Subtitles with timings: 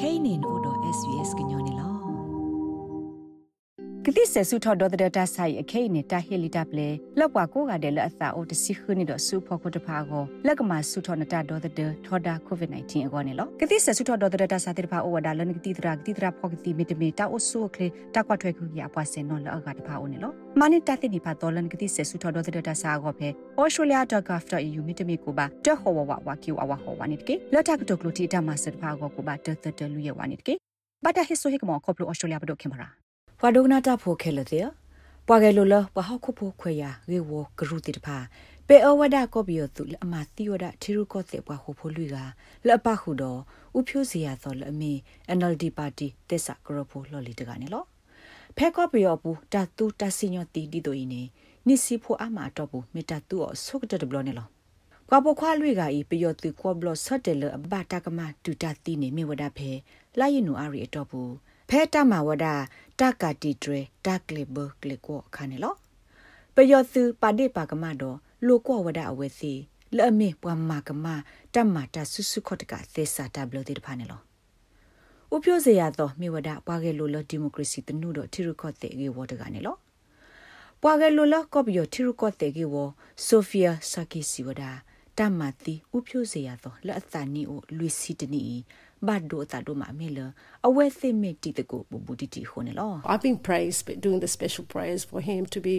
[0.00, 1.87] kainin wodo sbs kenyoni la
[4.10, 23.28] ကတိဆဆုထဒေါ်ဒတာဆိုင်အခိနေတာဟီလီတာပလေလောက်ပွားကိုကတဲ့လက်အသာအိုတစီခနီတော့ဆူဖို့ကိုတဖာကိုလက်ကမှာဆုထနတာဒေါ်ဒတထောဒါကိုဗစ် -19 အကောနေလောကတိဆဆုထဒေါ်ဒတာစာတိဖာအိုဝဒါလနကတိတရာကတိတရာဖောကတိမီတမီတာအိုဆူကလေတာကွာထွဲခုကြီးအပွားစင်နော်လောကတဖာအိုနေလောမနိတတိနိဖာတော်လနကတိဆဆုထဒေါ်ဒတာစာကောဖဲ
[23.60, 30.54] australia.gov.au မီတမီကိုပါတဟောဝဝဝကီဝဝဟောဝနိတကေလက်တာကတကလူတီတမဆတ်ဖာကောကိုပါတတတလူရဝနိတကေ
[31.04, 33.07] ဘာတာဟစ်ဆိုဟိကမောကောပလို australia ဘဒိုခေမရာ
[33.40, 34.66] ဘွာဒိုဂနာတာဖိုခဲလတဲ့
[35.26, 38.16] ပွာကဲလိုလဘဟခုဖိုခွေရရေဝဂရုတိတဖာ
[38.66, 42.16] ပေအဝဒကောပီယတုလအမတိဝဒထီရုကောတဲ့ဘွာခုဖိုလူက
[42.66, 43.38] လအပခုတော့
[43.78, 44.92] ဥဖြိုးစီရသောလအမီ
[45.38, 47.84] NLD ပါတီတက်ဆာဂရဖိုလော်လီတကနေလော
[48.56, 51.22] ဖဲကောပီယောပူတတူတဆီညောတီဒီတိုင်းနေ
[51.66, 54.48] နိစီဖိုအမတော့ဘူးမေတတူအဆုကတဘလနေလော
[55.08, 59.70] ကွာပခွာလွေကဤပယောတူကောဘလဆတ်တယ်လအဘတာကမတူတတီနေမြေဝဒဖဲ
[60.18, 61.32] လာယနူအာရီအတော့ဘူး
[61.72, 62.46] ဖဲတမဝဒ
[63.00, 65.74] တကတိတရတကလေဘကလေကိုခါနေလော
[66.54, 69.52] ပယောသူပါဒေပါကမတော့လိုကောဝဒအဝဲစီ
[69.96, 71.06] လဲ့မေပွားမကမ
[71.54, 74.20] တမတာဆုဆုခတ်ကသေစာတဘလတိတဖာနေလော
[75.34, 79.76] ဥပြိုစရာတော့မြေဝဒပွားကလေးလိုလဒီမိုကရေစီတနုတော့ထီရခော့တဲ့ကေဝတ်ကနေလော
[80.82, 82.74] ပွားကလေးလိုလကော့ဘီယထီရခော့တဲ့ကေဝ
[83.26, 84.62] ဆိုဖီယာဆာကီစီဝဒ
[85.18, 88.44] တမတိဥပြိုစရာတော့လက်အသနီအိုလူစီတနီ
[89.06, 90.18] ဘတ်ဒိုတာဒိုမာမေလ
[90.66, 95.76] အဝဲသိမေတီတကိုဘူဘူတီတီခုန်လော I've been praised doing the special prayers for him to be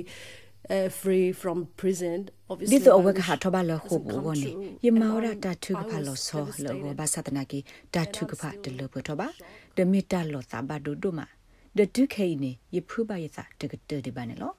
[0.75, 2.17] uh, free from prison
[2.51, 4.51] obviously this over ka to ba lo ho bo go ni
[4.85, 7.59] ye ma ora ta thu ka pha lo so lo go ba sa tana ki
[7.93, 9.27] ta thu ka pha de lo bo to ba
[9.75, 11.25] de mi ta lo ta ba do do ma
[11.77, 14.35] de tu khai ni ye phu ba ye sa de ka de de ba ne
[14.41, 14.49] lo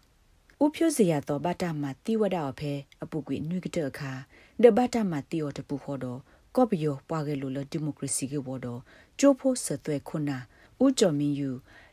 [0.65, 2.73] ဥဖြိုစရာတော့ဘတာမတိဝဒအဖဲ
[3.03, 4.13] အပုကွေနွေကတဲ့အခါ
[4.63, 6.21] ဒဘတာမတိော်တပူခေါ်တော့
[6.57, 8.81] ကော့ပယောပွားကလေးလိုဒီမိုကရေစီကဘောတော့
[9.19, 10.39] ကျိုးဖို့ဆသွဲခုနာ
[10.85, 11.51] ဥကြော်မင်းယူ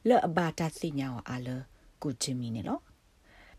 [0.08, 1.50] လက်အဘာတာသိညာအားလ
[2.04, 2.80] ကိုချင်မီနေလော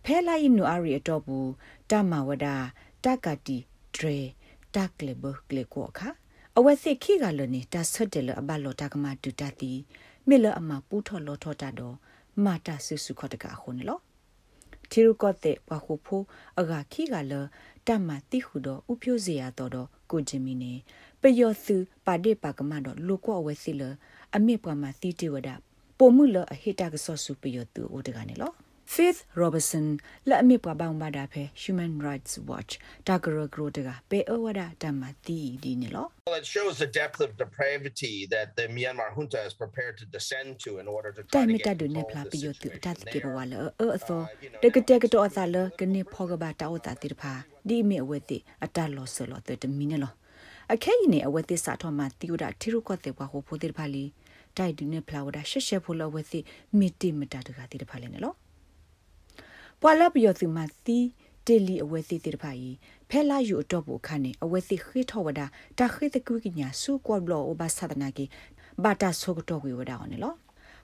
[0.04, 1.50] ဖဲလိုက်နူအရီအတော့ဘူး
[1.90, 2.46] တမဝဒ
[3.04, 3.58] တကတိ
[3.94, 4.18] ဒရေ
[4.74, 6.08] တကလေဘကလေကိုခါ
[6.56, 9.72] အဝဲစစ်ခိကလနေတဆွတ်တယ်လအဘလောတကမတူတတိ
[10.28, 11.96] မေလအမပူထော်လောထောတာတော့
[12.44, 14.00] မာတာဆုစုခတ်တကခုန်လော
[14.92, 16.24] တီရုကော့တဲ့ဘခုဖိုး
[16.60, 17.34] အဂါခိကလ
[17.86, 20.72] တမတိဟုတော့ဥပြိုစရာတော့တော့ကိုဂျင်မီနေ
[21.22, 21.76] ပယောစု
[22.06, 23.82] ပါဒေပါကမတော့လိုကောဝဲစီလ
[24.36, 25.48] အမေပွားမှာတီတီဝဒ
[25.98, 28.52] ပိုမှုလအဟိတကဆော့စုပယောတူအိုတကနေလော
[28.94, 29.86] Faith Robertson
[30.28, 32.72] လာအမေပွားပေါင်းပါတာဖဲ Human Rights Watch
[33.06, 40.04] တာဂရဂရိုတကပေအဝဒတမတီဒီနေလော Well, it shows the depth of depravity that the Myanmar junta is prepared to
[40.16, 42.80] descend to in order to try to get control of the situation.
[42.86, 44.16] Ta ke ba wala e so
[44.62, 46.92] de ke te ke to asa le ke ne pho ga ba ta o ta
[47.02, 47.32] ti pha
[47.68, 50.10] di me we ti ata lo so lo te mi ne lo
[50.74, 54.04] အခဲရင်နေအဝဲသစ္စာထောမှာတီယိုဒါတီရုကောတဲ့ဘဟိုဖိုတဲ့ဖာလီ
[54.56, 56.40] တိုက်ဒူနေဖလာဝဒါရှက်ရှက်ဖိုလဝဲသိ
[56.78, 58.36] မီတီမတာတကတိတဖာလဲနော်
[59.82, 60.98] ပွာလပယောသူမသီ
[61.46, 62.70] တေလီအဝဲသိတိတဖာယီ
[63.10, 65.46] ဖဲလာယူအတော့ဘူးခနဲ့အဝဲသိခေထောဝဒါ
[65.78, 68.24] တာခေတကူကညာစုကောဘလောအဘသဒနာကီ
[68.82, 70.36] ဘာတာဆုကတော့ဝေဝဒါအောင်နော်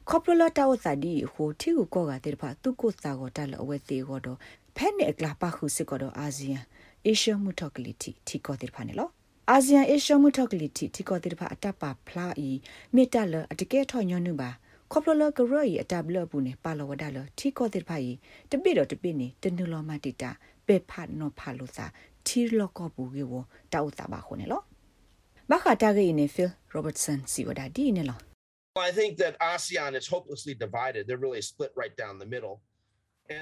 [0.09, 4.39] ခေါပလလတာဝသဒီဟိုတီကိုကောကတဲ့ဖာသူကိုစာကိုတက်လအဝဲသိကိုတော့
[4.77, 6.59] ဖဲနဲ့အကလာပါခုစစ်ကတော့အာဆီယံ
[7.07, 9.09] အေရှမှုထောက်ကလီတီတီကောတဲ့ဖာနေလော
[9.51, 12.49] အာဆီယံအေရှမှုထောက်ကလီတီတီကောတိဖာအတပါဖလာဤ
[12.95, 14.51] မေတ္တလအတကဲထော်ညွန်းနုပါ
[14.97, 18.11] ခေါပလလကရဤအတဘလဘူးနေပါလဝဒါလတီကောတိဖာဤ
[18.51, 20.31] တပိတော့တပိနေတနုလောမတိတာ
[20.67, 21.87] ပေဖတ်နောဖာလို့သာ
[22.27, 23.33] တီလောကဘူးကေဝ
[23.73, 24.63] တောက်တာပါခုနေလော
[25.51, 28.19] ဘခတာဂိနေဖီရောဘတ်ဆန်စီဝဒါဒီနေလော
[28.89, 31.01] I think that ASEAN is hopelessly divided.
[31.07, 32.57] They're really split right down the middle.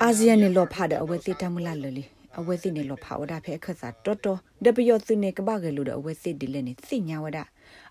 [0.08, 2.04] ASEAN ne lo phada awe ti tamula lali
[2.38, 7.38] အဝဲစစ်နေလောဖာဝဒဖဲခတ်စာတော်တော်ဒပယောသူနေကပကလူတော့အဝဲစစ်ဒီလဲနေစိညာဝဒ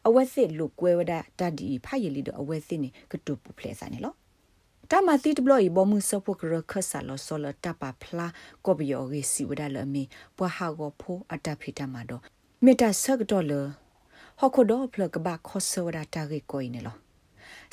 [0.07, 4.13] အဝဲစစ်လူကွဲဝဒတတ်ဒီဖာရလီတော့အဝဲစစ်နေကတုပူဖလဲစာနေလော
[4.91, 8.28] တမသီတဘလီဘောမှုစဖို့ကရခဆာလောဆောလတပဖလာ
[8.66, 10.03] ကောဘယောရီစီဝဒလအမီ
[10.38, 12.22] ပွားဟာကိုဖိုးအတဖိတမတော့
[12.66, 13.53] မေတာဆက်တော်လ
[14.40, 16.96] ဟခုဒိုဖလကဘခောဆဝဒတာရီကိုင်းနေလော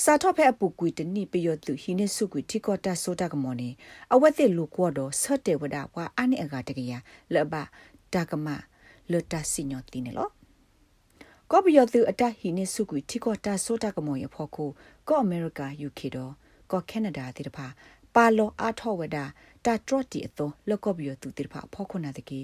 [0.04, 3.68] စာထော့ဖဲအပူကွီတနိပယောသူဟိနေစုကွီတီကောတာဆိုတာကမောနေ
[4.14, 6.92] အဝက်တဲ့လူကောတော့ဆတ်တဲ့ဝဒဘွာအနိအကတကရ
[7.34, 7.54] လဘ
[8.12, 8.46] တာကမ
[9.10, 10.28] လတစီညောတိနေလော
[11.50, 14.70] ကောပယောသူအတဟိနေစုကွီတီကောတာဆိုတာကမောရဖို့ကို
[15.08, 16.32] ကောအမေရိက UK တော့
[16.70, 17.66] ကောကနေဒါတိတဖာ
[18.14, 19.16] ပါလောအားထောဝဒ
[19.66, 22.40] တာထရတီအသောလကောပယောသူတိတဖာဖောခုနာတကေ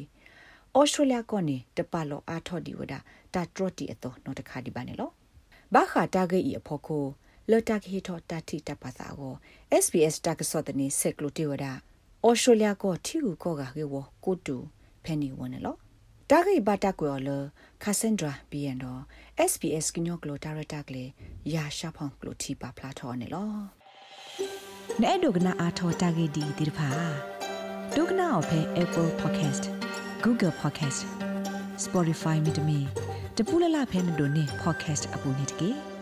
[0.77, 2.95] ဩစတြေးလျကနေတပါလောအားထောဒီဝဒ
[3.35, 5.11] တာထရတီအသောနော်တခါဒီပါနေလော
[5.75, 7.05] ဘာခာတာဂေဤအဖို့ကို
[7.51, 9.35] လော်တာခေထောတာတိတပါစာကို
[9.85, 11.67] SBS တကစောတနေဆက်ကလိုတေဝဒ
[12.27, 13.95] ဩစတြေးလျကိုထီကူကောကကေဝ
[14.25, 14.57] ကိုတူ
[15.05, 15.77] ဖဲနီဝနလော
[16.31, 17.29] တာဂိဘတာကွေလ
[17.83, 19.01] ခါစင်ဒရာဘီယန်တော့
[19.51, 21.11] SPS ကညောကလိုဒါရတာကလေး
[21.55, 23.51] ရာရှာဖောင်ကလိုတီပါဖလာထော်နေလော
[25.03, 26.89] နဲ့ဒုကနာအာထော်တာဂိဒီဒီဖာ
[27.97, 29.65] ဒုကနာအဖဲ Apple Podcast
[30.25, 31.01] Google Podcast
[31.85, 32.79] Spotify မြေတမီ
[33.37, 35.94] တပူလလဖဲမတို့နေ podcast အပူနေတကေ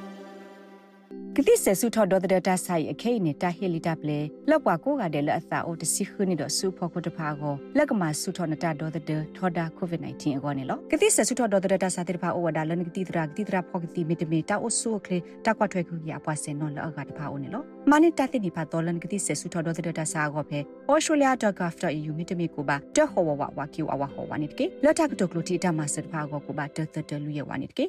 [1.36, 4.20] ကတိဆဆုထော်ဒေါ်ဒတာဆိုင်အခိနေတာဟီလီတပ်လေ
[4.50, 20.58] လောက်ကွာကိုကတဲ့လက်အသာအိုတစီခနီတော့ဆူဖို့ကိုတဖာကိုလက်ကမှာဆုထော်နတာဒေါ်ဒတထော်ဒါကိုဗစ် -19 အကောနေလောကတိဆဆုထော်ဒေါ်ဒတာစာတေဖာအိုဝဒါလနကတိတရာကတိတရာဖောကတိမီတမီတာအိုဆူကလေတာကွာထွဲခုရပွားစင်နော်လောကတဖာအိုနေလောမနိတတိနိဖာတော်လနကတိဆဆုထော်ဒေါ်ဒတာစာကောဖဲ
[20.90, 27.84] australia.gov.au မီတမီကိုပါတဟောဝဝဝကီဝဝဟောဝနိတကေလက်ထကတုကလူတီတာမစတဖာကိုကိုပါတတတလူရဝနိတကေ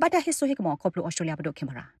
[0.00, 1.97] ဘတာဟစ်ဆိုဟိကမောခေါပလို australia ဘဒိုခင်မရာ